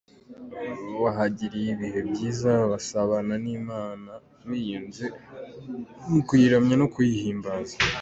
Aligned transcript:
Bahagiriye 1.01 1.67
ibihe 1.75 1.99
byiza 2.09 2.51
basabana 2.71 3.35
n'Imana 3.43 4.11
binyuze 4.49 5.05
mu 6.11 6.21
kuyiramya 6.27 6.75
no 6.81 6.87
kuyihimbaza. 6.93 7.75